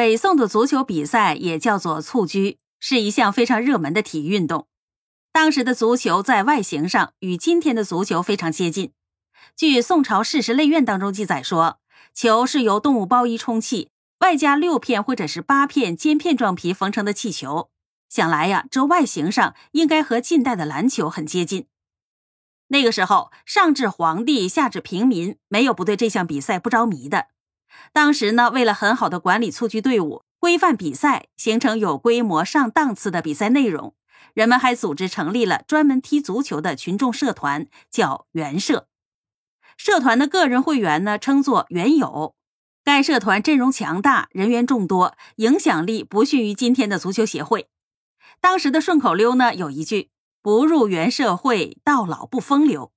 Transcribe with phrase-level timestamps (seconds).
[0.00, 4.66] 北宋的足球比赛也叫做蹴鞠，是一项非常热门的体育运动。
[5.30, 8.92] 当时的足球在外形上与今天的足球非常接近。
[9.54, 11.80] 据宋朝《事实类苑》当中记载说，
[12.14, 13.90] 球是由动物包衣充气，
[14.20, 17.68] 外加六片或者是八片尖片状皮缝成的气球。
[18.08, 21.66] 想来呀，这外形上应该和近代的篮球很接近。
[22.68, 27.26] 那个时候，上至皇帝，下至平民，没有不对这项比赛不着迷的。
[27.92, 33.94] 当时呢，为了很好的管理蹴鞠队伍，规范比赛，形成有规模、上档次的比赛内容，
[34.34, 38.88] 人们还组织成立了专门踢足球的群众社团，叫元社。
[39.76, 42.34] 社团的个人会员呢，称作元友。
[42.82, 47.68] 该社团阵容强大，人员众多，影响力不逊于今天的足球协会。
[48.40, 50.10] 当时的顺口溜呢，有一句
[50.42, 52.92] “不入园社会，到老不风流”。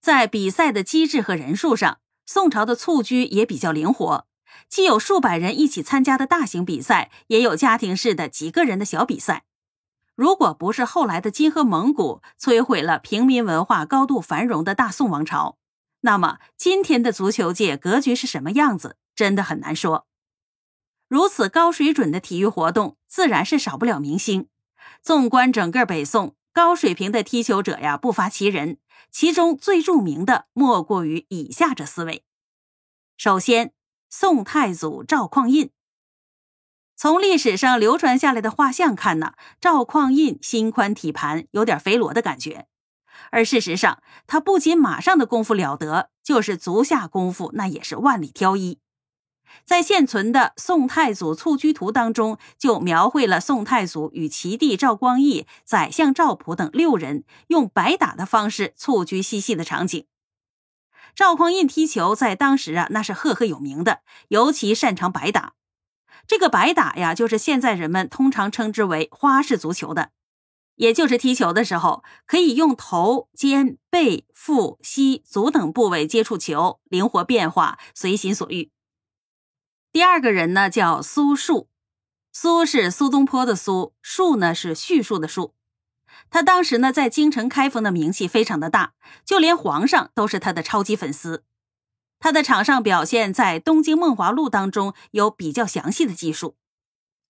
[0.00, 1.98] 在比赛的机制和人数上，
[2.32, 4.24] 宋朝的蹴鞠也比较灵活，
[4.68, 9.42] 既有数百人一起参加的大型比赛，也有家庭式的几个人的小比赛。
[10.14, 15.58] 如果不是后来的金和蒙古摧毁了平民文化高度繁荣的大宋王朝，
[16.02, 20.06] 那么今天的足球界格局是什么样子，真的很难说。
[21.08, 24.46] 如此高水准的体育活动，自然是少不了明星。
[25.02, 28.78] 纵观整个北宋，高水平的踢球者呀不乏其人，
[29.10, 32.24] 其中最著名的莫过于以下这四位。
[33.16, 33.72] 首先，
[34.08, 35.70] 宋太祖赵匡胤。
[36.96, 42.66] 从历史上流传下来的画像看呢，赵匡胤心宽体盘，有点肥罗的感觉。
[43.30, 48.80] 而事实上，他不仅马上的功夫了得，就是足下功夫那也是万里挑一。
[49.64, 60.06] 在现存的《宋太祖蹴鞠图》当中，就描绘了宋太祖与其弟赵光义、宰相赵普等六人用白打的方式蹴鞠嬉戏的场景。
[61.14, 65.54] 赵匡胤踢球在当时啊，那是赫赫有名的，尤其擅长白打。
[66.26, 70.10] 这个白打呀，就是现在人们通常称之为花式足球的，
[70.76, 78.70] 也就是踢球的时候可以用头、肩、背、腹、膝、足等部位接触球，灵活变化，随心所欲。
[79.92, 81.68] 第二个人呢叫苏树，
[82.32, 85.54] 苏是苏东坡的苏，树呢是叙述的述。
[86.30, 88.92] 他当时呢在京城开封的名气非常的大，
[89.24, 91.44] 就连皇上都是他的超级粉丝。
[92.20, 96.50] 他的场上表现在《东京梦华录》当中有比较详细的记述，《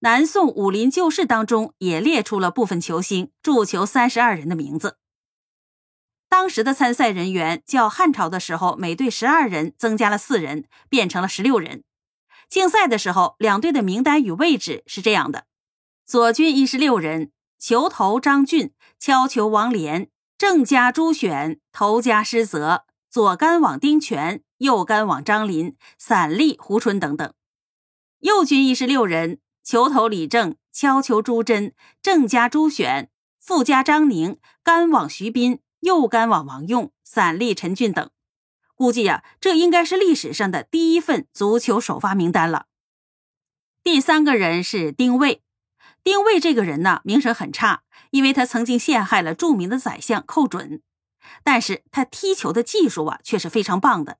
[0.00, 4.98] 南宋武林旧事》当中也列出了部分球星助球三十二人的名字。
[6.28, 11.84] 当时的参赛人员较汉朝的时候每队十二人增加了四人，变成了十六人。
[12.50, 15.44] 竞赛的时候，两队的名单与位置是这样的：
[16.04, 17.30] 左军一十六人，
[17.60, 27.30] 球头张俊，敲球王连，正家朱选，头家施泽，左杆网丁权，右杆网张林，散立胡春等等；
[28.18, 38.10] 右军一十六人，球头李正，敲球朱桢，正家朱选，副家张宁，杆网徐斌，右杆网王用，散立陈俊等。
[38.80, 42.64] 估计呀，这应该是历史上的第一份足球首发名单了。
[43.82, 45.42] 第三个人是丁谓，
[46.02, 50.80] 丁谓这个人呢，名声很差，因为他曾经陷害了著名的宰相寇准，
[51.44, 54.16] 但是他踢球的技术啊，却是非常棒的。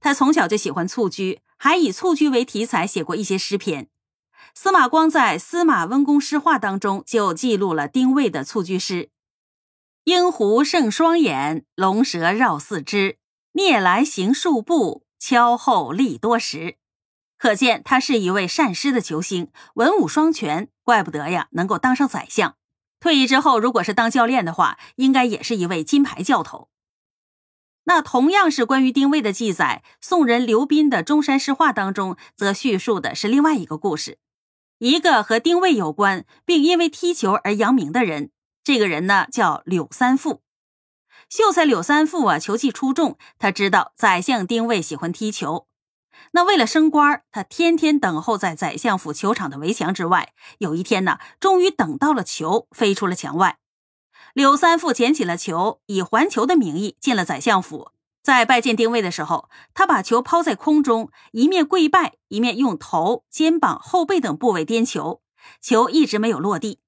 [0.00, 3.88] 他从小就喜欢蹴鞠，还以蹴鞠为题材写过一些诗篇。
[4.54, 9.08] 司马光在《司马温公诗话》当中就记录了丁谓的蹴鞠诗
[10.04, 13.16] ：“鹰狐胜双眼，龙蛇绕四肢。”
[13.56, 16.76] 聂来行数步，敲后立多时，
[17.38, 22.56] 可见他是一位善诗的球星，文武双全，怪不得呀能够当上宰相。
[22.98, 26.68] 退役之后，如果是当教练的话，应该也是一位金牌教头。
[27.84, 34.18] 那同样是关于丁谓的记载，宋人刘斌的《中山诗话》当中则叙述的是另外一个故事，
[34.78, 38.32] 一个和丁谓有关，并因为踢球而扬名的人。
[38.64, 40.42] 这个人呢叫柳三富。
[41.36, 43.18] 秀才柳三富啊，球技出众。
[43.40, 45.66] 他知道宰相丁谓喜欢踢球，
[46.30, 50.32] 那为了升官，他天天等候在宰相府球场的围墙之外。
[50.58, 53.58] 有一天呢，终于等到了球，飞出了墙外。
[54.32, 57.90] 柳三富捡起了球，以还球的名义进了宰相府。
[58.22, 65.20] 在拜见丁谓的时候，他把球抛在空中，一面跪拜，一面用头、肩膀、后背等部位颠球，
[65.60, 66.78] 球一直没有落地。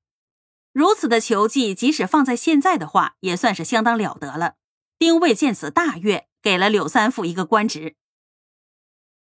[0.77, 4.57] 如此的球技，即使放在现在的话，也算是相当了得了。
[4.99, 7.97] 丁谓见此大悦，给了柳三富一个官职。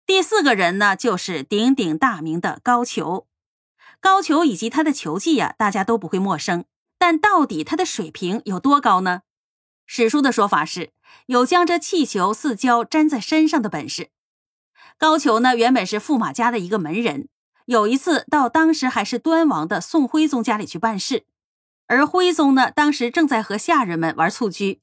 [0.05, 3.27] 第四个人呢，就是鼎鼎大名的高俅。
[4.01, 6.65] 高俅以及他的球技呀，大家都不会陌生。
[6.99, 9.21] 但到底他的水平有多高呢？
[9.87, 10.91] 史书的说法是，
[11.27, 14.11] 有将这气球似胶粘在身上的本事。
[14.99, 17.29] 高俅呢，原本是驸马家的一个门人。
[17.67, 21.25] 有一次到当时还是端王的宋徽宗家里去办事，
[21.87, 24.81] 而徽宗呢，当时正在和下人们玩蹴鞠，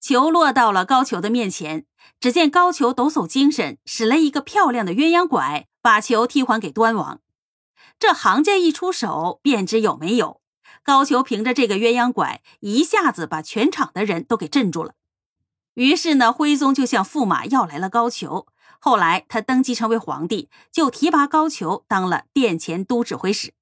[0.00, 1.86] 球落到了高俅的面前，
[2.18, 7.20] 只见高俅抖擞精神，使了一个漂亮的鸳鸯拐，把球踢还给端王。
[7.98, 10.40] 这行家一出手，便知有没有。
[10.82, 14.94] 高俅凭着这个鸳鸯拐，一下子把全场的人都给镇住了。
[15.74, 18.46] 于是呢，徽宗就向驸马要来了高俅。
[18.80, 23.54] 后来他登基成为皇帝，就提拔高俅当了殿前都指挥使。